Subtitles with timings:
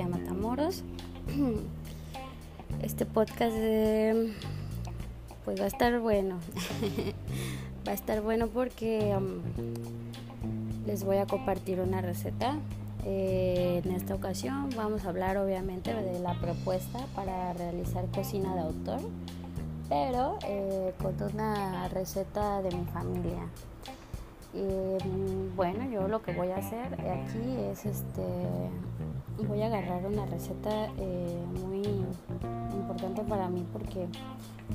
[0.00, 0.82] en Matamoros.
[2.82, 3.56] Este podcast
[5.44, 6.36] pues va a estar bueno.
[7.86, 9.40] va a estar bueno porque um,
[10.86, 12.56] les voy a compartir una receta.
[13.04, 18.60] Eh, en esta ocasión vamos a hablar obviamente de la propuesta para realizar cocina de
[18.60, 19.00] autor,
[19.88, 23.48] pero eh, con una receta de mi familia.
[24.52, 28.24] Y bueno, yo lo que voy a hacer aquí es este
[29.46, 31.82] voy a agarrar una receta eh, muy
[32.72, 34.06] importante para mí porque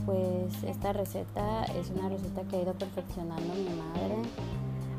[0.05, 4.29] pues esta receta es una receta que ha ido perfeccionando mi madre.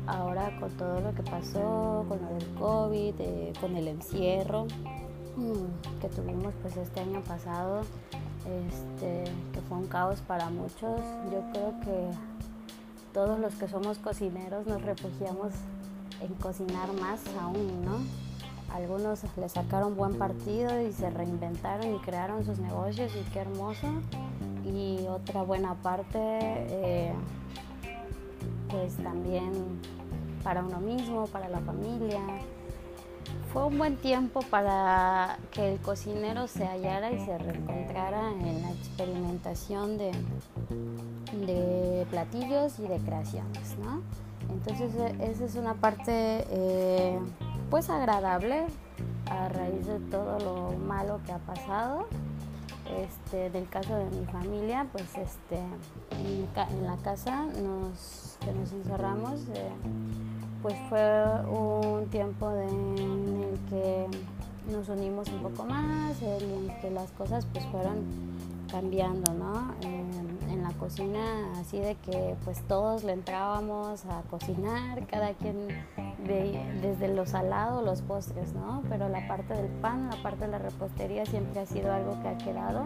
[0.07, 4.65] Ahora con todo lo que pasó con lo del covid eh, con el encierro
[5.35, 7.81] mm, que tuvimos pues este año pasado
[8.45, 12.09] este que fue un caos para muchos yo creo que
[13.17, 15.51] todos los que somos cocineros nos refugiamos
[16.21, 17.97] en cocinar más aún, ¿no?
[18.71, 23.87] Algunos le sacaron buen partido y se reinventaron y crearon sus negocios y qué hermoso.
[24.63, 27.11] Y otra buena parte, eh,
[28.69, 29.51] pues también
[30.43, 32.21] para uno mismo, para la familia.
[33.57, 38.69] Fue un buen tiempo para que el cocinero se hallara y se reencontrara en la
[38.69, 40.11] experimentación de,
[41.31, 44.03] de platillos y de creaciones, ¿no?
[44.51, 47.17] Entonces e, esa es una parte eh,
[47.71, 48.67] pues agradable
[49.25, 52.05] a raíz de todo lo malo que ha pasado.
[52.95, 55.57] Este, del caso de mi familia, pues este,
[56.11, 59.71] en, la casa nos, que nos encerramos, eh,
[60.61, 63.26] pues fue un tiempo el
[63.69, 64.07] que
[64.71, 68.05] nos unimos un poco más, en que las cosas pues fueron
[68.69, 69.73] cambiando, ¿no?
[69.81, 70.17] En,
[70.63, 71.21] la cocina,
[71.61, 75.67] así de que pues todos le entrábamos a cocinar, cada quien
[76.81, 78.83] desde lo salado, los postres, ¿no?
[78.89, 82.27] Pero la parte del pan, la parte de la repostería siempre ha sido algo que
[82.27, 82.85] ha quedado.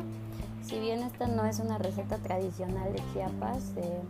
[0.61, 4.01] Si bien esta no es una receta tradicional de Chiapas, eh,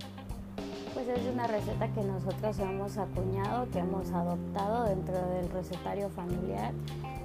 [1.05, 6.73] pues es una receta que nosotros hemos acuñado, que hemos adoptado dentro del recetario familiar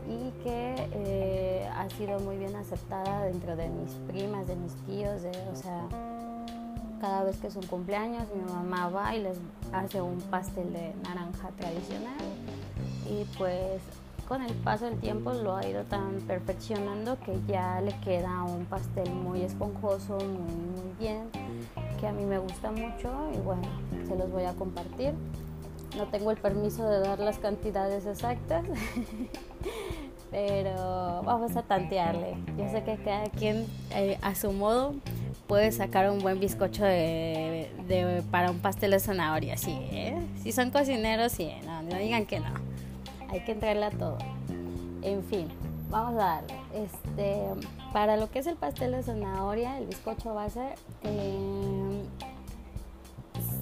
[0.09, 5.23] y que eh, ha sido muy bien aceptada dentro de mis primas, de mis tíos,
[5.53, 5.83] o sea,
[7.01, 9.39] cada vez que es un cumpleaños mi mamá va y les
[9.73, 12.25] hace un pastel de naranja tradicional
[13.11, 13.83] y pues
[14.27, 18.65] con el paso del tiempo lo ha ido tan perfeccionando que ya le queda un
[18.65, 21.29] pastel muy esponjoso, muy, muy bien,
[21.97, 23.63] que a mí me gusta mucho y bueno,
[24.07, 25.15] se los voy a compartir.
[25.97, 28.65] No tengo el permiso de dar las cantidades exactas,
[30.31, 32.37] pero vamos a tantearle.
[32.59, 34.95] Yo sé que cada quien eh, a su modo
[35.47, 40.19] puede sacar un buen bizcocho de, para un pastel de zanahoria, sí, ¿eh?
[40.43, 42.53] Si son cocineros, sí, no, no digan que no.
[43.31, 44.19] Hay que entrarle a todo.
[45.03, 45.49] En fin,
[45.89, 46.55] vamos a darle.
[46.75, 47.43] Este,
[47.93, 50.75] para lo que es el pastel de zanahoria, el bizcocho base,
[51.05, 51.86] eh,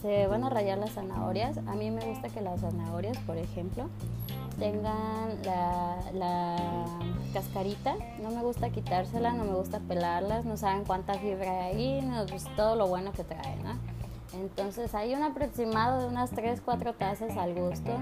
[0.04, 1.56] se van a rayar las zanahorias.
[1.56, 3.88] A mí me gusta que las zanahorias, por ejemplo,
[4.58, 6.84] tengan la,
[7.32, 7.94] cascarita.
[8.22, 12.26] No me gusta quitársela, no me gusta pelarlas, no saben cuánta fibra hay ahí, no,
[12.26, 13.78] pues todo lo bueno que trae, ¿no?
[14.38, 17.92] Entonces hay un aproximado de unas 3-4 tazas al gusto.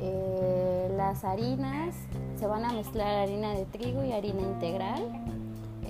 [0.00, 1.94] Eh, las harinas,
[2.40, 5.39] se van a mezclar harina de trigo y harina integral.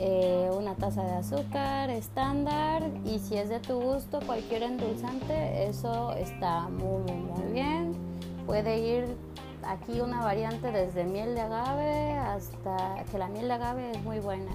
[0.03, 6.15] Eh, una taza de azúcar estándar y si es de tu gusto cualquier endulzante, eso
[6.15, 7.93] está muy, muy bien.
[8.47, 9.05] Puede ir
[9.63, 14.21] aquí una variante desde miel de agave hasta, que la miel de agave es muy
[14.21, 14.53] buena,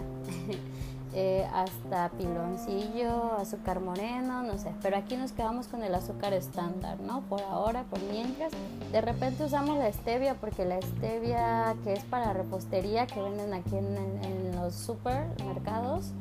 [1.17, 6.99] eh, hasta piloncillo, azúcar moreno, no sé, pero aquí nos quedamos con el azúcar estándar,
[6.99, 7.21] ¿no?
[7.21, 8.51] Por ahora, por mientras.
[8.91, 13.77] De repente usamos la stevia porque la stevia que es para repostería que venden aquí
[13.77, 16.11] en, los supermercados,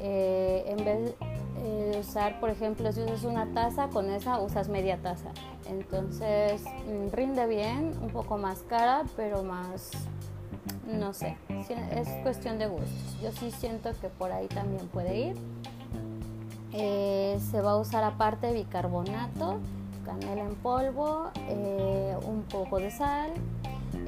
[0.00, 1.14] eh, en vez
[1.62, 5.30] de usar, por ejemplo, si usas una taza, con esa usas media taza.
[5.68, 9.92] Entonces mm, rinde bien, un poco más cara, pero más,
[10.86, 11.36] no sé,
[11.68, 13.20] es cuestión de gustos.
[13.22, 15.36] Yo sí siento que por ahí también puede ir.
[16.72, 19.58] Eh, se va a usar aparte bicarbonato,
[20.04, 23.30] canela en polvo, eh, un poco de sal,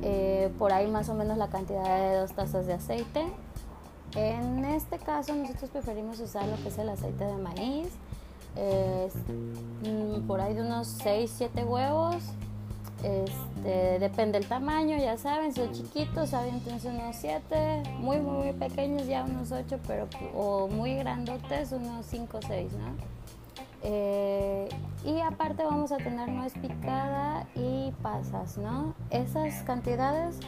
[0.03, 3.27] eh, por ahí más o menos la cantidad de dos tazas de aceite.
[4.15, 7.89] En este caso nosotros preferimos usar lo que es el aceite de maíz
[9.83, 12.17] Mm, por ahí de unos 6, 7 huevos.
[13.03, 18.53] Este, depende del tamaño, ya saben, si son chiquitos, saben entonces unos 7, muy, muy,
[18.55, 23.19] pequeños ya unos 8, pero, o muy grandotes, unos 5 o 6, ¿no?
[23.85, 24.69] Eh,
[25.05, 28.95] y aparte vamos a tener nuez picada y pasas, ¿no?
[29.11, 30.41] Esas cantidades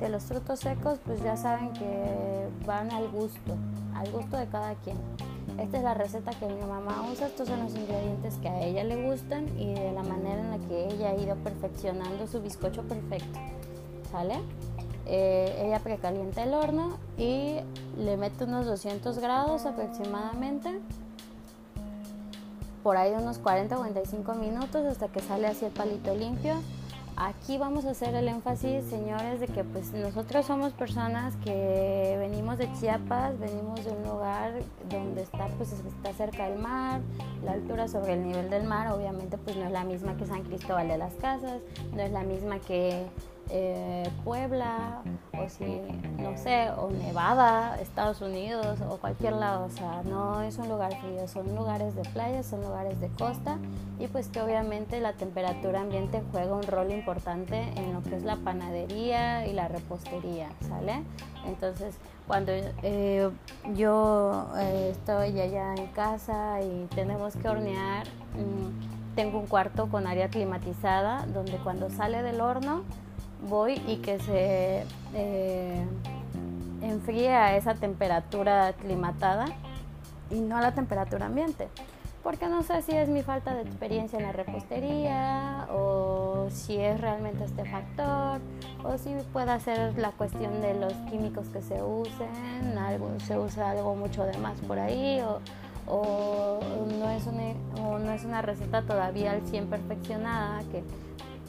[0.00, 3.56] De los frutos secos, pues ya saben que van al gusto,
[3.94, 4.98] al gusto de cada quien.
[5.58, 8.82] Esta es la receta que mi mamá usa, estos son los ingredientes que a ella
[8.82, 12.82] le gustan y de la manera en la que ella ha ido perfeccionando su bizcocho
[12.82, 13.38] perfecto.
[14.10, 14.40] ¿Sale?
[15.06, 17.56] Eh, ella precalienta el horno y
[17.98, 20.80] le mete unos 200 grados aproximadamente
[22.82, 26.54] por ahí unos 40 o 45 minutos hasta que sale así el palito limpio
[27.16, 32.58] Aquí vamos a hacer el énfasis, señores, de que pues nosotros somos personas que venimos
[32.58, 34.52] de Chiapas, venimos de un lugar
[34.90, 37.00] donde está pues está cerca del mar,
[37.44, 40.42] la altura sobre el nivel del mar, obviamente pues no es la misma que San
[40.42, 41.62] Cristóbal de las Casas,
[41.94, 43.06] no es la misma que
[43.50, 45.02] eh, Puebla
[45.38, 45.80] o si,
[46.18, 49.66] no sé, o Nevada, Estados Unidos o cualquier lado.
[49.66, 53.58] O sea, no es un lugar frío, son lugares de playa, son lugares de costa
[53.98, 58.22] y pues que obviamente la temperatura ambiente juega un rol importante en lo que es
[58.22, 61.02] la panadería y la repostería, ¿sale?
[61.46, 61.96] Entonces,
[62.26, 63.30] cuando eh,
[63.74, 70.06] yo eh, estoy allá en casa y tenemos que hornear, mm, tengo un cuarto con
[70.06, 72.82] área climatizada donde cuando sale del horno,
[73.48, 75.84] voy y que se eh,
[76.82, 79.46] enfríe a esa temperatura aclimatada
[80.30, 81.68] y no a la temperatura ambiente.
[82.22, 86.98] Porque no sé si es mi falta de experiencia en la repostería o si es
[86.98, 88.40] realmente este factor
[88.82, 93.72] o si puede ser la cuestión de los químicos que se usen, algo, se usa
[93.72, 95.40] algo mucho de más por ahí o,
[95.86, 96.60] o
[96.98, 97.42] no, es una,
[97.86, 100.82] o no es una receta todavía al 100 perfeccionada que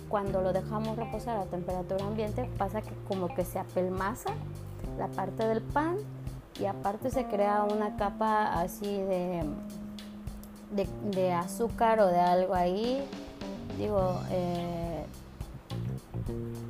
[0.10, 4.32] cuando lo dejamos reposar a temperatura ambiente pasa que como que se apelmaza
[4.98, 5.98] la parte del pan
[6.60, 9.44] y aparte se crea una capa así de,
[10.72, 13.06] de, azúcar o de algo ahí.
[13.78, 15.06] Digo, eh,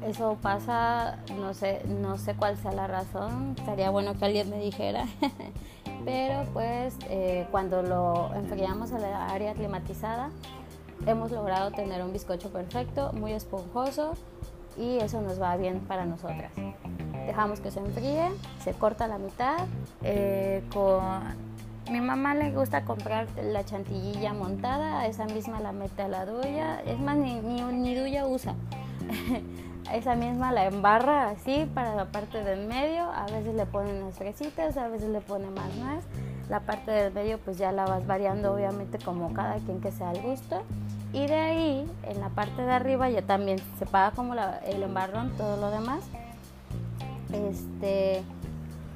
[0.08, 4.60] eso pasa, no sé, no sé cuál sea la razón, estaría bueno que alguien me
[4.60, 5.06] dijera.
[6.06, 10.30] Pero pues eh, cuando lo enfriamos a la área climatizada,
[11.06, 14.14] hemos logrado tener un bizcocho perfecto, muy esponjoso
[14.78, 16.52] y eso nos va bien para nosotras.
[17.26, 18.30] Dejamos que se enfríe,
[18.64, 19.66] se corta la mitad.
[20.04, 21.02] Eh, con
[21.92, 26.82] mi mamá le gusta comprar la chantillilla montada, esa misma la mete a la duya,
[26.86, 28.56] es más, ni, ni, duya usa.
[29.94, 34.16] esa misma la embarra así para la parte del medio, a veces le ponen las
[34.16, 36.04] fresitas, a veces le pone más nuez.
[36.50, 40.10] La parte del medio pues ya la vas variando obviamente como cada quien que sea
[40.10, 40.62] al gusto.
[41.16, 45.32] Y de ahí, en la parte de arriba, ya también se paga como el embarrón,
[45.38, 46.04] todo lo demás.
[47.32, 48.22] Este,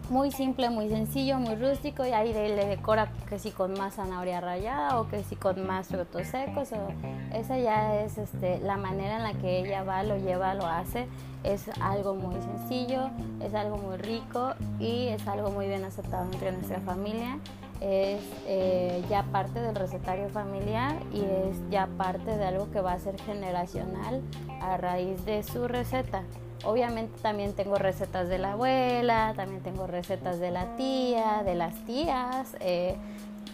[0.09, 2.05] muy simple, muy sencillo, muy rústico.
[2.05, 5.87] Y ahí le decora que si con más zanahoria rallada o que si con más
[5.87, 6.73] frutos secos.
[6.73, 6.89] O,
[7.33, 11.07] esa ya es este, la manera en la que ella va, lo lleva, lo hace.
[11.45, 13.11] Es algo muy sencillo,
[13.41, 17.39] es algo muy rico y es algo muy bien aceptado entre nuestra familia
[17.81, 22.93] es eh, ya parte del recetario familiar y es ya parte de algo que va
[22.93, 24.21] a ser generacional
[24.61, 26.23] a raíz de su receta.
[26.65, 31.73] Obviamente también tengo recetas de la abuela, también tengo recetas de la tía, de las
[31.85, 32.95] tías, eh,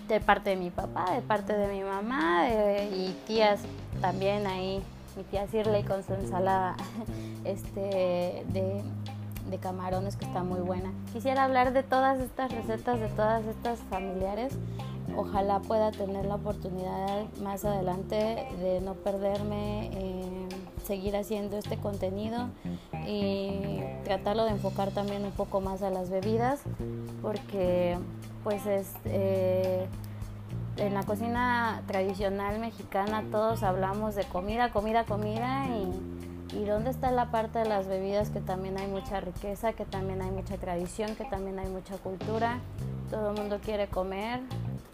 [0.07, 3.59] de parte de mi papá, de parte de mi mamá y tías
[4.01, 4.81] también ahí,
[5.15, 6.75] mi tía Sirley con su ensalada
[7.45, 8.81] este, de
[9.49, 10.91] de camarones que está muy buena.
[11.13, 14.53] Quisiera hablar de todas estas recetas, de todas estas familiares.
[15.15, 20.47] Ojalá pueda tener la oportunidad más adelante de no perderme, en
[20.85, 22.49] seguir haciendo este contenido
[23.07, 26.61] y tratarlo de enfocar también un poco más a las bebidas,
[27.21, 27.97] porque
[28.43, 28.91] pues es...
[29.05, 29.87] Eh,
[30.77, 35.89] en la cocina tradicional mexicana todos hablamos de comida, comida, comida y
[36.55, 40.21] ¿Y dónde está la parte de las bebidas que también hay mucha riqueza, que también
[40.21, 42.59] hay mucha tradición, que también hay mucha cultura?
[43.11, 44.39] Todo el mundo quiere comer,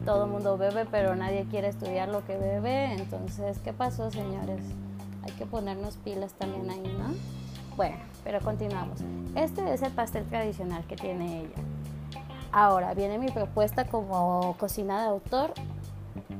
[0.03, 2.93] todo el mundo bebe, pero nadie quiere estudiar lo que bebe.
[2.93, 4.59] Entonces, ¿qué pasó, señores?
[5.23, 7.13] Hay que ponernos pilas también ahí, ¿no?
[7.77, 8.99] Bueno, pero continuamos.
[9.35, 11.63] Este es el pastel tradicional que tiene ella.
[12.51, 15.53] Ahora viene mi propuesta como cocina de autor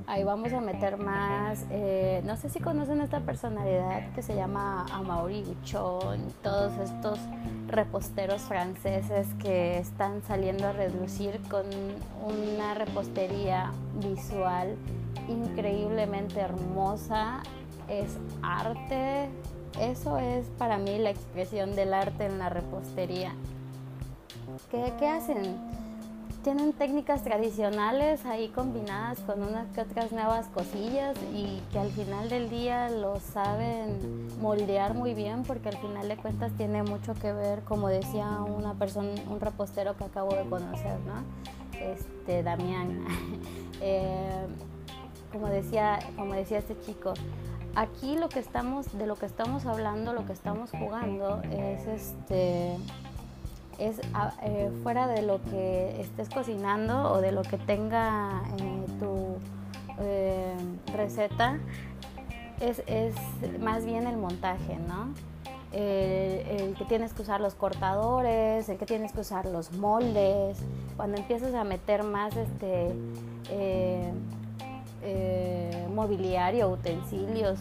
[0.08, 4.86] ahí vamos a meter más, eh, no sé si conocen esta personalidad que se llama
[4.92, 7.20] Amaury Guchon, todos estos
[7.68, 11.66] reposteros franceses que están saliendo a reducir con
[12.24, 14.76] una repostería visual
[15.28, 17.42] increíblemente hermosa,
[17.88, 19.30] es arte,
[19.80, 23.34] eso es para mí la expresión del arte en la repostería.
[24.70, 25.81] ¿Qué, qué hacen?
[26.44, 32.30] Tienen técnicas tradicionales ahí combinadas con unas que otras nuevas cosillas y que al final
[32.30, 37.32] del día lo saben moldear muy bien porque al final de cuentas tiene mucho que
[37.32, 41.24] ver, como decía una persona, un repostero que acabo de conocer, ¿no?
[41.80, 43.06] Este, Damián.
[43.84, 44.46] Eh,
[45.32, 47.16] como decía, como decía este chico,
[47.74, 52.78] aquí lo que estamos, de lo que estamos hablando, lo que estamos jugando es este
[53.78, 58.86] es ah, eh, fuera de lo que estés cocinando o de lo que tenga eh,
[59.00, 59.38] tu
[60.00, 60.56] eh,
[60.96, 61.60] receta,
[62.60, 63.16] es, es,
[63.60, 65.14] más bien el montaje, ¿no?
[65.72, 70.58] El, que tienes que usar los cortadores, el que tienes que usar los moldes,
[70.98, 72.94] cuando empiezas a meter más este
[75.96, 77.60] mobiliario, utensilios,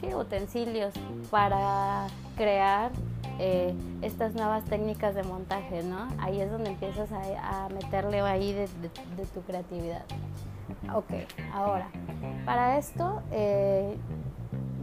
[0.00, 0.94] sí, utensilios
[1.30, 2.92] para crear
[3.38, 6.08] eh, estas nuevas técnicas de montaje, ¿no?
[6.18, 8.68] Ahí es donde empiezas a, meterle ahí de,
[9.34, 10.04] tu creatividad.
[10.94, 11.10] Ok,
[11.52, 11.88] ahora,
[12.44, 13.96] para esto eh,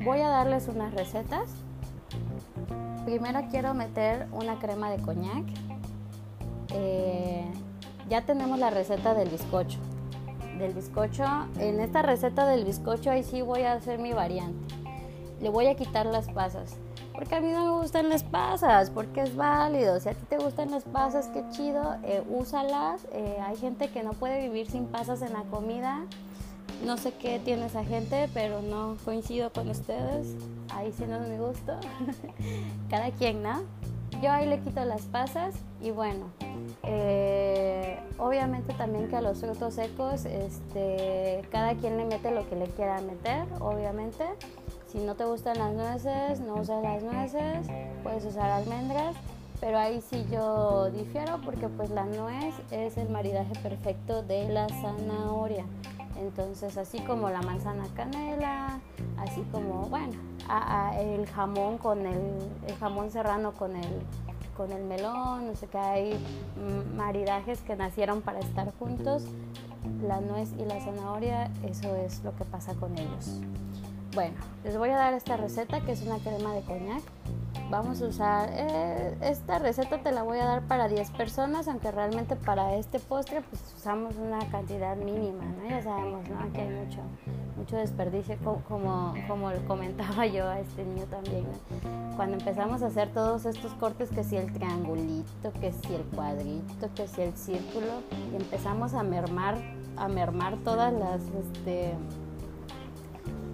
[0.04, 1.50] voy a darles unas recetas.
[3.06, 5.46] Primero quiero meter una crema de coñac.
[6.74, 7.46] Eh,
[8.10, 9.80] ya tenemos la receta del bizcocho.
[10.58, 11.26] Del bizcocho,
[11.60, 14.76] en esta receta del bizcocho ahí sí voy a hacer mi variante.
[15.40, 16.78] Le voy a quitar las pasas
[17.18, 20.00] porque a mí no me gustan las pasas, porque es válido.
[20.00, 23.08] Si a ti te gustan las pasas, qué chido, eh, úsalas.
[23.12, 26.06] Eh, hay gente que no puede vivir sin pasas en la comida.
[26.86, 30.36] No sé qué tiene esa gente, pero no coincido con ustedes.
[30.76, 31.74] Ahí sí no es mi gusto.
[32.92, 33.64] Cada quien, ¿no?
[34.22, 36.26] Yo ahí le quito las pasas y bueno,
[36.84, 42.56] eh, obviamente también que a los frutos secos, este, cada quien le mete lo que
[42.56, 44.24] le quiera meter, obviamente.
[44.88, 47.68] Si no te gustan las nueces, no usas las nueces,
[48.04, 49.16] puedes usar almendras,
[49.60, 54.68] pero ahí sí yo difiero porque pues la nuez es el maridaje perfecto de la
[54.70, 55.66] zanahoria.
[56.20, 58.80] Entonces, así como la manzana canela,
[59.18, 60.14] así como, bueno,
[60.98, 64.02] el jamón con el, jamón serrano con el,
[64.56, 66.26] con el melón, no sé qué, hay
[66.96, 69.26] maridajes que nacieron para estar juntos.
[70.02, 73.42] La nuez y la zanahoria, eso es lo que pasa con ellos.
[74.18, 74.34] Bueno,
[74.64, 77.04] les voy a dar esta receta que es una crema de coñac.
[77.70, 81.92] Vamos a usar, eh, esta receta te la voy a dar para 10 personas, aunque
[81.92, 85.70] realmente para este postre pues usamos una cantidad mínima, ¿no?
[85.70, 86.40] Ya sabemos, ¿no?
[86.40, 87.02] Aquí hay mucho,
[87.58, 91.46] mucho desperdicio, como, como comentaba yo a este niño también,
[92.16, 96.92] Cuando empezamos a hacer todos estos cortes, que si el triangulito, que si el cuadrito,
[96.96, 98.02] que si el círculo,
[98.34, 99.60] y empezamos a mermar,
[99.96, 101.94] a mermar todas las, este,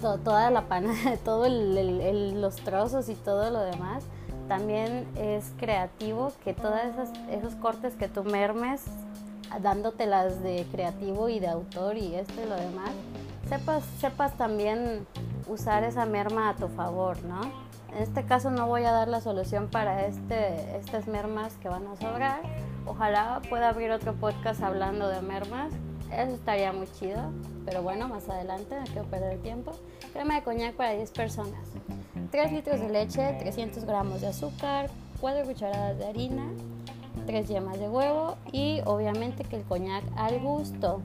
[0.03, 0.93] toda la pana,
[1.25, 4.03] todos los trozos y todo lo demás,
[4.48, 6.79] también es creativo que todos
[7.31, 8.83] esos cortes que tú mermes,
[9.62, 12.91] dándotelas de creativo y de autor y esto y lo demás,
[13.48, 15.07] sepas, sepas también
[15.48, 17.41] usar esa merma a tu favor, ¿no?
[17.95, 21.86] En este caso no voy a dar la solución para este, estas mermas que van
[21.86, 22.41] a sobrar.
[22.88, 25.72] Ojalá pueda abrir otro podcast hablando de mermas
[26.22, 27.32] eso estaría muy chido,
[27.65, 29.72] pero bueno, más adelante, no quiero perder tiempo.
[30.13, 31.70] Crema de coñac para 10 personas.
[32.32, 34.89] 3 litros de leche, 300 gramos de azúcar,
[35.22, 36.48] 4 cucharadas de harina,
[37.25, 41.01] 3 yemas de huevo y obviamente que el coñac al gusto.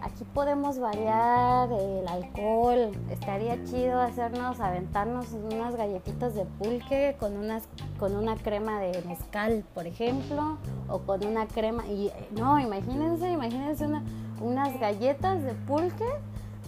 [0.00, 2.92] Aquí podemos variar el alcohol.
[3.10, 7.64] Estaría chido hacernos, aventarnos unas galletitas de pulque con, unas,
[7.98, 11.86] con una crema de mezcal, por ejemplo, o con una crema.
[11.88, 14.04] Y no, imagínense, imagínense una,
[14.40, 16.06] unas galletas de pulque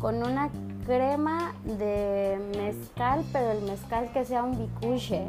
[0.00, 0.50] con una
[0.86, 5.26] crema de mezcal, pero el mezcal que sea un bicuche.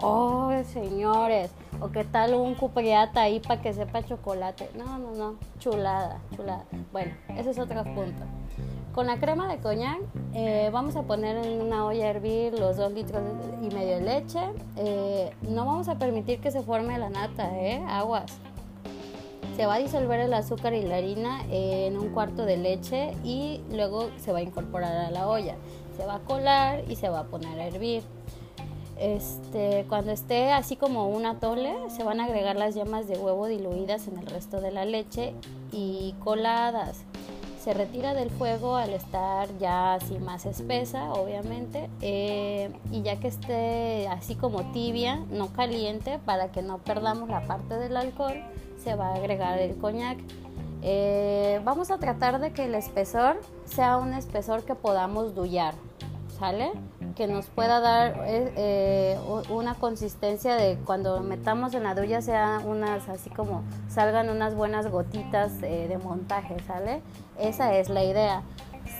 [0.00, 1.50] Oh, señores,
[1.80, 4.70] o qué tal un cupriata ahí para que sepa chocolate.
[4.76, 6.64] No, no, no, chulada, chulada.
[6.92, 8.24] Bueno, ese es otro punto.
[8.94, 9.98] Con la crema de coñac
[10.34, 13.22] eh, vamos a poner en una olla a hervir los dos litros
[13.60, 14.40] y medio de leche.
[14.76, 17.82] Eh, no vamos a permitir que se forme la nata, ¿eh?
[17.88, 18.38] Aguas.
[19.56, 23.60] Se va a disolver el azúcar y la harina en un cuarto de leche y
[23.70, 25.54] luego se va a incorporar a la olla.
[25.96, 28.02] Se va a colar y se va a poner a hervir.
[28.98, 33.46] Este, cuando esté así como una tole, se van a agregar las yemas de huevo
[33.46, 35.34] diluidas en el resto de la leche
[35.72, 37.04] y coladas.
[37.60, 43.28] Se retira del fuego al estar ya así más espesa, obviamente, eh, y ya que
[43.28, 48.34] esté así como tibia, no caliente, para que no perdamos la parte del alcohol,
[48.84, 50.18] se va a agregar el coñac.
[50.82, 55.74] Eh, vamos a tratar de que el espesor sea un espesor que podamos dullar,
[56.38, 56.72] ¿sale?
[57.16, 62.60] que nos pueda dar eh, eh, una consistencia de cuando metamos en la duya sea
[62.66, 67.02] unas así como salgan unas buenas gotitas de montaje, ¿sale?
[67.38, 68.42] Esa es la idea.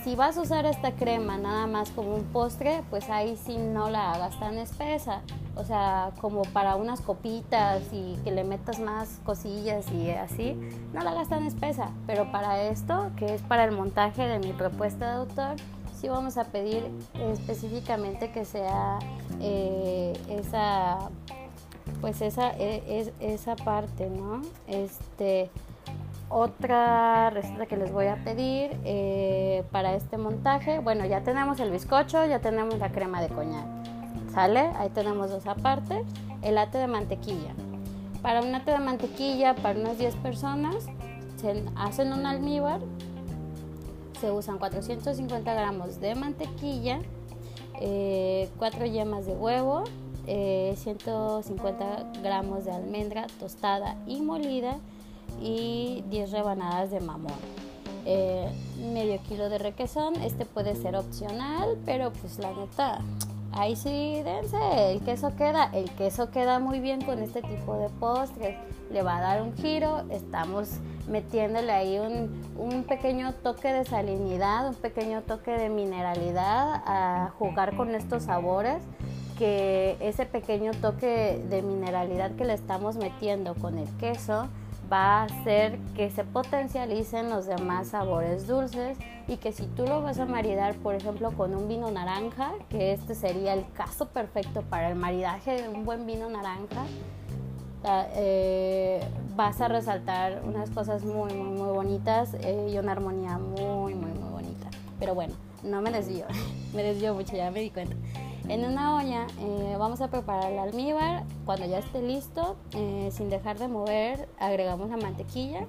[0.04, 3.88] Si vas a usar esta crema nada más como un postre, pues ahí sí no
[3.88, 5.22] la hagas tan espesa.
[5.56, 10.60] O sea, como para unas copitas y que le metas más cosillas y así,
[10.92, 11.88] no la hagas tan espesa.
[12.06, 15.56] Pero para esto, que es para el montaje de mi propuesta de autor,
[15.98, 16.84] sí vamos a pedir
[17.32, 18.98] específicamente que sea
[19.40, 20.98] eh, esa
[22.02, 25.50] pues esa e, es, esa parte no este
[26.28, 31.70] otra receta que les voy a pedir eh, para este montaje, bueno, ya tenemos el
[31.70, 33.66] bizcocho, ya tenemos la crema de coñac,
[34.32, 34.70] ¿sale?
[34.76, 36.04] Ahí tenemos dos aparte,
[36.42, 37.54] el ate de mantequilla.
[38.22, 40.86] Para un ate de mantequilla, para unas 10 personas,
[41.36, 42.80] se hacen un almíbar,
[44.20, 47.00] se usan 450 gramos de mantequilla,
[47.74, 49.84] 4 eh, yemas de huevo,
[50.24, 54.78] 150 eh, gramos de almendra tostada y molida,
[55.40, 57.32] y 10 rebanadas de mamón.
[58.06, 58.48] Eh,
[58.92, 62.98] medio kilo de requesón, este puede ser opcional, pero pues la neta,
[63.52, 67.88] ahí sí dense, el queso queda, el queso queda muy bien con este tipo de
[67.88, 68.56] postres,
[68.92, 70.68] le va a dar un giro, estamos
[71.08, 77.74] metiéndole ahí un, un pequeño toque de salinidad, un pequeño toque de mineralidad a jugar
[77.74, 78.82] con estos sabores
[79.38, 84.48] que ese pequeño toque de mineralidad que le estamos metiendo con el queso
[84.92, 90.02] va a hacer que se potencialicen los demás sabores dulces y que si tú lo
[90.02, 94.62] vas a maridar, por ejemplo, con un vino naranja, que este sería el caso perfecto
[94.62, 96.84] para el maridaje de un buen vino naranja,
[98.14, 99.00] eh,
[99.36, 104.12] vas a resaltar unas cosas muy, muy, muy bonitas eh, y una armonía muy, muy,
[104.12, 104.68] muy bonita.
[104.98, 106.26] Pero bueno, no me desvío,
[106.74, 107.96] me desvío mucho, ya me di cuenta.
[108.48, 111.24] En una olla eh, vamos a preparar el almíbar.
[111.46, 115.66] Cuando ya esté listo, eh, sin dejar de mover, agregamos la mantequilla.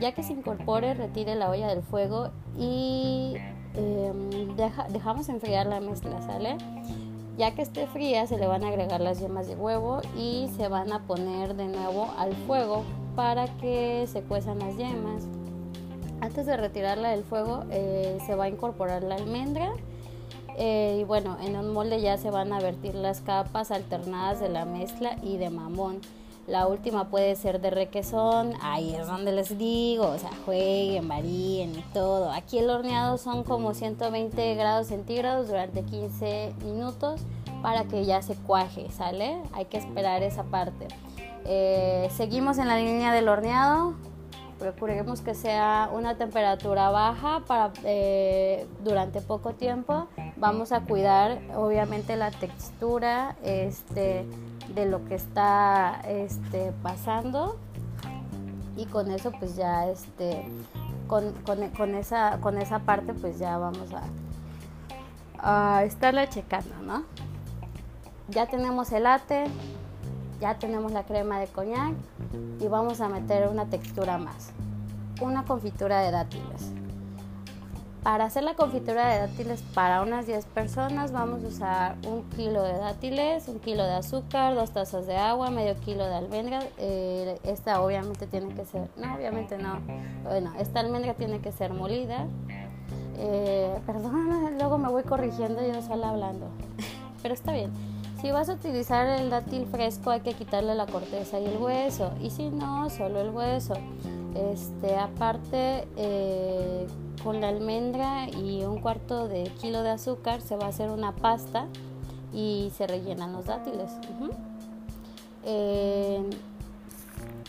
[0.00, 3.36] Ya que se incorpore, retire la olla del fuego y
[3.74, 4.54] em,
[4.92, 6.58] dejamos enfriar la mezcla, ¿sale?
[7.38, 10.68] Ya que esté fría, se le van a agregar las yemas de huevo y se
[10.68, 12.84] van a poner de nuevo al fuego
[13.16, 15.24] para que se cuezan las yemas.
[16.20, 19.72] Antes de retirarla del fuego, eh, se va a incorporar la almendra
[20.56, 24.48] eh, y bueno, en un molde ya se van a vertir las capas alternadas de
[24.48, 26.00] la mezcla y de mamón.
[26.46, 31.74] La última puede ser de requesón, ahí es donde les digo, o sea, jueguen, varíen
[31.74, 32.30] y todo.
[32.30, 37.22] Aquí el horneado son como 120 grados centígrados durante 15 minutos
[37.62, 39.38] para que ya se cuaje, ¿sale?
[39.54, 40.86] Hay que esperar esa parte.
[41.46, 43.94] Eh, seguimos en la línea del horneado,
[44.58, 50.08] procuremos que sea una temperatura baja para eh, durante poco tiempo
[50.44, 54.26] vamos a cuidar obviamente la textura este,
[54.74, 57.56] de lo que está este, pasando.
[58.76, 60.44] Y con eso pues ya este
[61.06, 61.32] con,
[61.74, 63.88] con, esa con esa parte pues ya vamos
[65.38, 67.04] a, a estarla checando no
[68.28, 69.44] ya tenemos el latte
[70.40, 71.94] ya tenemos la crema de coñac
[72.60, 74.50] y vamos a meter una textura más
[75.20, 76.72] una confitura de dátiles
[78.04, 82.62] para hacer la confitura de dátiles para unas 10 personas vamos a usar un kilo
[82.62, 86.60] de dátiles, un kilo de azúcar, dos tazas de agua, medio kilo de almendra.
[86.76, 89.78] Eh, esta obviamente tiene que ser, no, obviamente no.
[90.22, 92.26] Bueno, esta almendra tiene que ser molida.
[93.16, 96.48] Eh, perdón, luego me voy corrigiendo yo sola hablando.
[97.22, 97.72] Pero está bien.
[98.20, 102.12] Si vas a utilizar el dátil fresco hay que quitarle la corteza y el hueso.
[102.20, 103.74] Y si no, solo el hueso.
[104.34, 106.86] Este, aparte, eh,
[107.24, 111.12] con la almendra y un cuarto de kilo de azúcar se va a hacer una
[111.12, 111.66] pasta
[112.34, 113.90] y se rellenan los dátiles.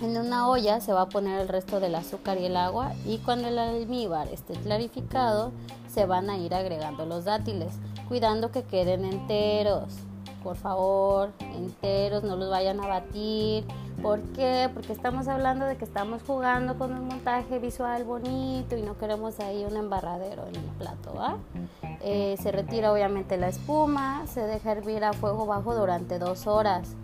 [0.02, 3.18] en una olla se va a poner el resto del azúcar y el agua y
[3.20, 5.52] cuando el almíbar esté clarificado
[5.94, 7.74] se van a ir agregando los dátiles,
[8.08, 9.94] cuidando que queden enteros.
[10.46, 13.66] Por favor, enteros, no los vayan a batir
[14.06, 14.70] ¿Por qué?
[14.72, 19.40] Porque estamos hablando de que estamos jugando con un montaje visual bonito y no queremos
[19.40, 21.16] ahí un embarradero en el plato.
[22.02, 26.96] Eh, se retira obviamente la espuma, se deja hervir a fuego bajo durante dos horas.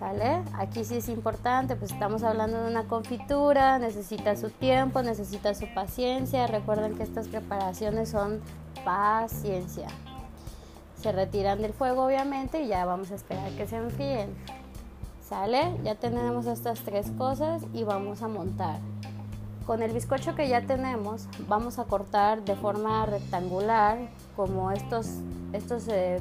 [0.00, 0.42] ¿Sale?
[0.54, 5.72] Aquí sí es importante, pues estamos hablando de una confitura, necesita su tiempo, necesita su
[5.72, 6.48] paciencia.
[6.48, 8.40] Recuerden que estas preparaciones son
[8.84, 9.86] paciencia.
[11.00, 14.34] Se retiran del fuego obviamente y ya vamos a esperar que se enfríen.
[15.28, 15.76] ¿Sale?
[15.82, 18.78] Ya tenemos estas tres cosas y vamos a montar.
[19.66, 23.98] Con el bizcocho que ya tenemos, vamos a cortar de forma rectangular,
[24.36, 25.08] como estos,
[25.52, 26.20] estos eh,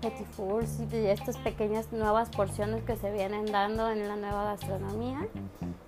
[0.00, 5.26] petit fours y estas pequeñas nuevas porciones que se vienen dando en la nueva gastronomía.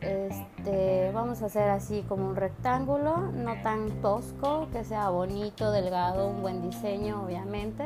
[0.00, 6.28] Este, vamos a hacer así como un rectángulo, no tan tosco, que sea bonito, delgado,
[6.28, 7.84] un buen diseño obviamente.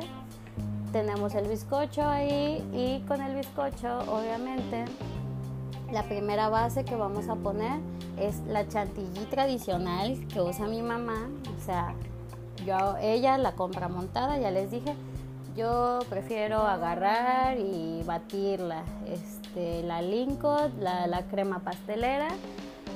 [0.93, 4.85] Tenemos el bizcocho ahí y con el bizcocho obviamente
[5.93, 7.81] la primera base que vamos a poner
[8.19, 11.95] es la chantilly tradicional que usa mi mamá, o sea,
[12.65, 14.95] yo, ella la compra montada, ya les dije,
[15.57, 18.83] yo prefiero agarrar y batirla.
[19.07, 22.29] Este, la Lincoln, la, la crema pastelera.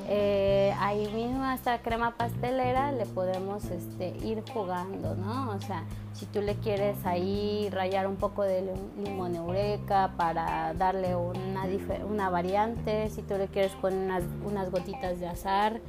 [0.08, 5.50] Eh, ahí mismo esta crema pastelera le podemos este, ir jugando, ¿no?
[5.50, 11.16] O sea, si tú le quieres ahí rayar un poco de limón eureka para darle
[11.16, 11.64] una,
[12.08, 15.80] una variante, si tú le quieres poner unas, unas gotitas de azar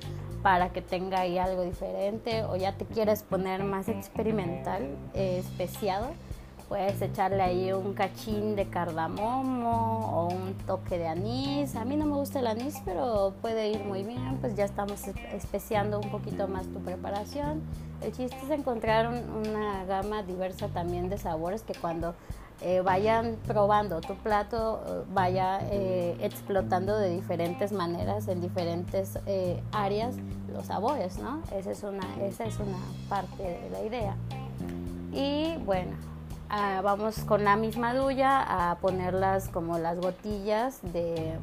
[0.42, 6.10] para que tenga ahí algo diferente o ya te quieres poner más experimental, eh, especiado,
[6.68, 11.76] puedes echarle ahí un cachín de cardamomo o un toque de anís.
[11.76, 15.08] A mí no me gusta el anís, pero puede ir muy bien, pues ya estamos
[15.08, 17.62] especiando un poquito más tu preparación.
[18.02, 22.16] El chiste es encontrar una gama diversa también de sabores que cuando
[22.62, 29.20] eh, vayan probando tu plato, eh, vaya eh, explotando de diferentes maneras en diferentes
[29.72, 30.16] áreas
[30.52, 31.42] los sabores, ¿no?
[31.56, 34.16] Esa es, una, esa es una parte de la idea.
[35.14, 35.92] Y bueno,
[36.50, 41.38] ah, vamos con la misma duya a ponerlas como las gotillas de,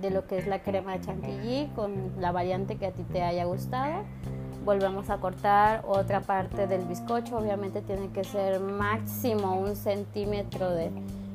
[0.00, 3.22] de lo que es la crema de chantilly con la variante que a ti te
[3.22, 4.04] haya gustado
[4.64, 10.90] volvemos a cortar otra parte del bizcocho, obviamente tiene que ser máximo un centímetro de,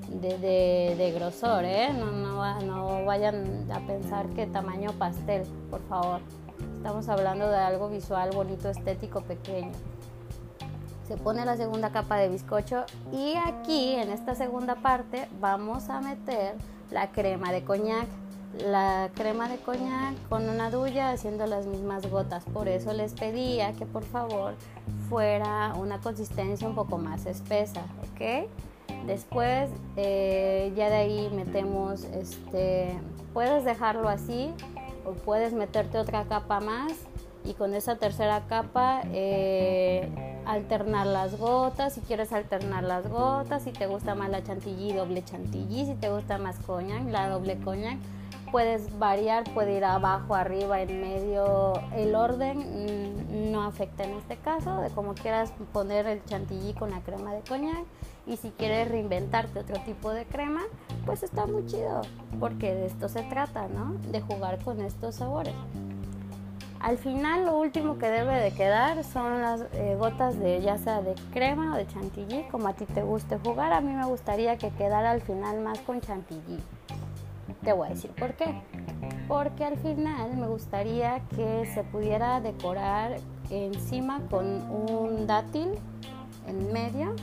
[0.10, 1.92] de, grosor, ¿eh?
[1.94, 6.22] no, no, no vayan a pensar que tamaño pastel, por favor.
[6.78, 9.72] Estamos hablando de algo visual, bonito, estético, pequeño.
[11.08, 16.02] Se pone la segunda capa de bizcocho y aquí en esta segunda parte vamos a
[16.02, 16.56] meter
[16.92, 18.08] la crema de coñac
[18.64, 22.46] la crema de coñac con una duya haciendo las mismas gotas.
[22.46, 24.56] Por eso les pedía que por favor
[25.10, 28.48] fuera una consistencia un poco más espesa, ¿ok?
[29.06, 32.98] Después eh, ya de ahí metemos, este,
[33.34, 34.52] puedes dejarlo así
[35.06, 36.94] o puedes meterte otra capa más
[37.44, 40.10] y con esa tercera capa eh,
[40.46, 45.24] alternar las gotas, si quieres alternar las gotas, si te gusta más la chantilly, doble
[45.24, 47.98] chantilly, si te gusta más coñac, la doble coñac
[48.56, 51.74] puedes variar, puede ir abajo, arriba, en medio.
[51.94, 56.90] El orden mm, no afecta en este caso, de cómo quieras poner el chantilly con
[56.92, 57.84] la crema de coñac.
[58.26, 60.62] Y si quieres reinventarte otro tipo de crema,
[61.06, 62.02] pues está muy chido,
[62.40, 63.96] porque de esto se trata, ¿no?
[64.10, 65.54] De jugar con estos sabores.
[66.80, 71.02] Al final lo último que debe de quedar son las eh, gotas de ya sea
[71.02, 73.74] de crema o de chantilly, como a ti te guste jugar.
[73.74, 76.60] A mí me gustaría que quedara al final más con chantilly.
[77.64, 78.62] Te voy a decir por qué.
[79.28, 83.18] Porque al final me gustaría que se pudiera decorar
[83.50, 85.72] encima con un dátil
[86.48, 87.16] en medio.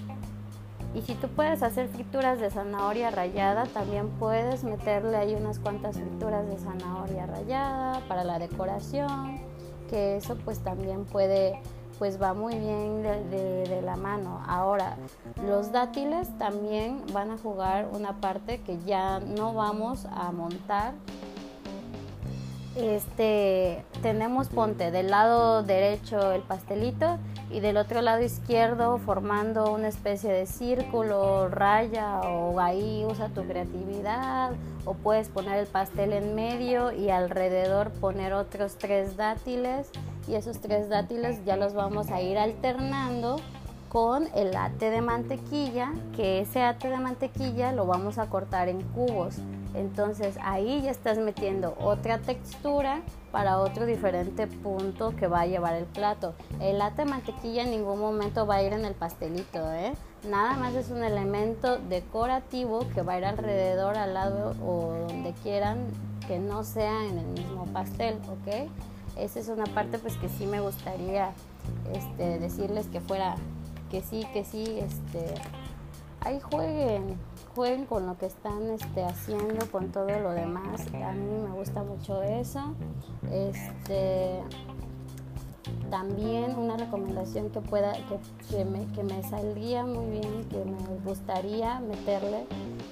[0.95, 5.97] Y si tú puedes hacer frituras de zanahoria rallada, también puedes meterle ahí unas cuantas
[5.97, 9.41] frituras de zanahoria rallada para la decoración,
[9.89, 11.59] que eso pues también puede
[11.99, 14.43] pues va muy bien de, la mano.
[14.49, 14.97] Ahora,
[15.47, 20.95] los dátiles también van a jugar una parte que ya no vamos a montar.
[22.75, 27.19] Este, tenemos ponte del lado derecho el pastelito
[27.51, 33.43] y del otro lado izquierdo formando una especie de círculo, raya o ahí usa tu
[33.43, 34.53] creatividad
[34.87, 39.91] o puedes poner el pastel en medio y alrededor poner otros tres dátiles
[40.27, 43.37] y esos tres dátiles ya los vamos a ir alternando
[43.91, 48.81] con el ate de mantequilla, que ese ate de mantequilla lo vamos a cortar en
[48.81, 49.37] cubos.
[49.75, 55.75] Entonces ahí ya estás metiendo otra textura para otro diferente punto que va a llevar
[55.75, 56.35] el plato.
[56.61, 59.93] El de mantequilla en ningún momento va a ir en el pastelito, ¿eh?
[60.29, 65.33] Nada más es un elemento decorativo que va a ir alrededor, al lado o donde
[65.43, 65.87] quieran
[66.27, 68.69] que no sea en el mismo pastel, ¿ok?
[69.17, 71.33] esa es una parte pues que sí me gustaría
[71.93, 73.37] este, decirles que fuera,
[73.91, 75.35] que sí, que sí, este,
[76.21, 77.17] ahí jueguen,
[77.55, 80.87] jueguen con lo que están este, haciendo, con todo lo demás.
[80.95, 82.75] A mí me gusta mucho eso.
[83.31, 84.41] Este,
[85.91, 87.93] también una recomendación que pueda,
[88.49, 92.47] que, me, que me saldría muy bien, que me gustaría meterle,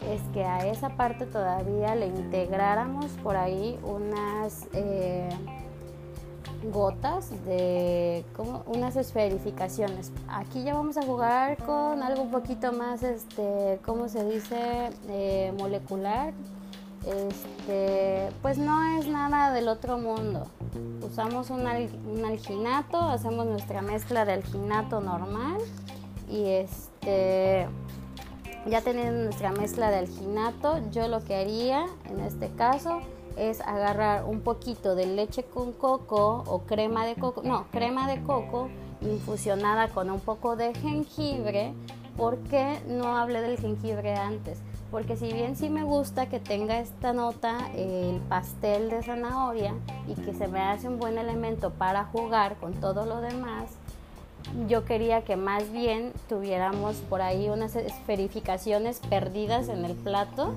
[0.09, 4.69] es que a esa parte todavía le integráramos por ahí unas...
[4.75, 5.29] Eh,
[6.65, 10.13] gotas de como unas esferificaciones.
[10.29, 14.91] Aquí ya vamos a jugar con algo un poquito más, este, ¿cómo se dice?
[15.09, 16.33] Eh, molecular.
[17.07, 20.47] Este, pues no es nada del otro mundo.
[21.03, 25.59] Usamos un, alginato, hacemos nuestra mezcla de alginato normal
[26.29, 27.67] y este
[28.67, 33.01] ya teniendo nuestra mezcla de alginato, yo lo que haría en este caso
[33.37, 38.23] es agarrar un poquito de leche con coco o crema de coco, no, crema de
[38.23, 38.69] coco
[39.01, 41.75] infusionada con un poco de jengibre.
[42.17, 44.59] ¿Por qué no hablé del jengibre antes?
[44.91, 49.75] Porque si bien sí me gusta que tenga esta nota el pastel de zanahoria
[50.09, 53.71] y que se me hace un buen elemento para jugar con todo lo demás,
[54.69, 60.55] yo quería que más bien tuviéramos por ahí unas esferificaciones perdidas en el plato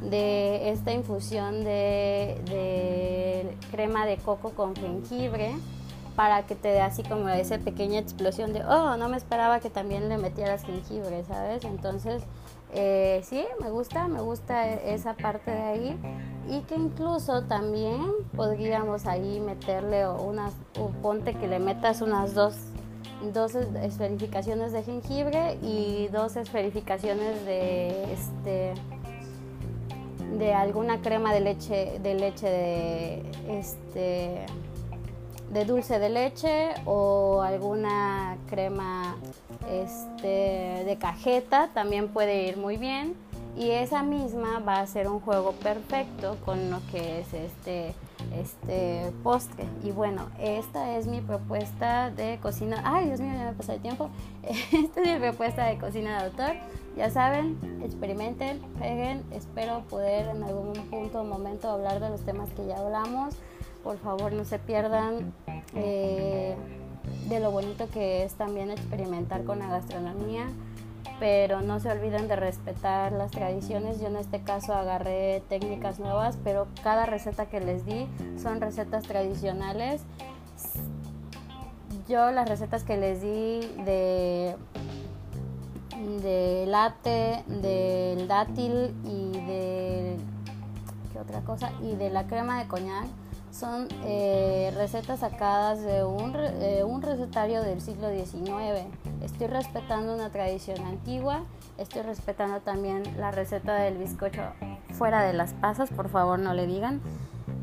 [0.00, 5.54] de esta infusión de, crema de coco con jengibre
[6.16, 9.70] para que te dé así como esa pequeña explosión de, oh, no me esperaba que
[9.70, 11.64] también le metieras jengibre, ¿sabes?
[11.64, 12.22] Entonces,
[12.74, 15.96] eh, sí, me gusta, me gusta esa parte de ahí
[16.50, 18.02] y que incluso también
[18.34, 22.56] podríamos ahí meterle unas, o ponte que le metas unas dos
[23.32, 28.74] dos esferificaciones de jengibre y dos esferificaciones de este
[30.38, 34.46] de alguna crema de leche de leche de este
[35.50, 39.16] de dulce de leche o alguna crema
[39.70, 43.14] este de cajeta también puede ir muy bien
[43.56, 47.94] y esa misma va a ser un juego perfecto con lo que es este
[48.36, 49.64] este postre.
[49.82, 52.82] Y bueno, esta es mi propuesta de cocina.
[52.84, 54.10] Ay, Dios mío, ya me pasó el tiempo.
[54.42, 56.56] Esta es mi propuesta de cocina de autor.
[56.98, 59.22] Ya saben, experimenten, peguen.
[59.30, 63.36] Espero poder en algún punto o momento hablar de los temas que ya hablamos.
[63.84, 65.32] Por favor, no se pierdan
[65.76, 66.56] eh,
[67.28, 70.48] de lo bonito que es también experimentar con la gastronomía
[71.20, 74.00] pero no se olviden de respetar las tradiciones.
[74.00, 78.06] Yo en este caso agarré técnicas nuevas, pero cada receta que les di
[78.40, 80.02] son recetas tradicionales.
[82.08, 84.56] Yo las recetas que les di de
[86.22, 90.16] de latte, del dátil y de
[91.12, 91.72] ¿qué otra cosa?
[91.82, 93.06] y de la crema de coñac
[93.50, 96.36] son eh, recetas sacadas de un,
[96.86, 98.86] un, recetario del siglo XIX.
[99.22, 101.42] Estoy respetando una tradición antigua,
[101.76, 104.42] estoy respetando también la receta del bizcocho
[104.92, 107.00] fuera de las pasas, por favor no le digan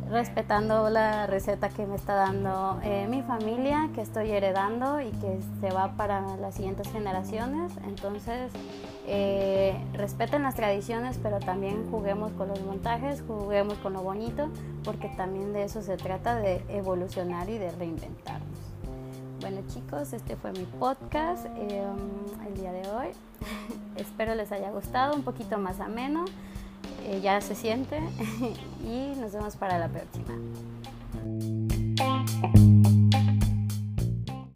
[0.09, 5.39] respetando la receta que me está dando eh, mi familia, que estoy heredando y que
[5.59, 7.71] se va para las siguientes generaciones.
[7.85, 8.51] Entonces,
[9.07, 14.49] eh, respeten las tradiciones, pero también juguemos con los montajes, juguemos con lo bonito,
[14.83, 18.59] porque también de eso se trata, de evolucionar y de reinventarnos.
[19.41, 23.07] Bueno chicos, este fue mi podcast em, el día de hoy.
[23.95, 26.25] Espero les haya gustado, un poquito más ameno.
[27.07, 27.99] Eh, ya se siente
[28.83, 30.35] y nos vemos para la próxima.